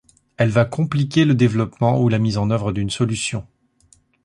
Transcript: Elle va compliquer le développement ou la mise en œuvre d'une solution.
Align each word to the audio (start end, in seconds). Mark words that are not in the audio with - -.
Elle 0.37 0.49
va 0.49 0.65
compliquer 0.65 1.25
le 1.25 1.35
développement 1.35 2.01
ou 2.01 2.09
la 2.09 2.17
mise 2.17 2.39
en 2.39 2.49
œuvre 2.49 2.71
d'une 2.71 2.89
solution. 2.89 3.45